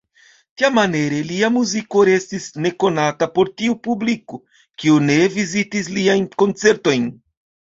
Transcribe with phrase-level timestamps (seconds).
[0.59, 4.41] Tiamaniere lia muziko restis nekonata por tiu publiko,
[4.83, 7.07] kiu ne vizitis liajn koncertojn.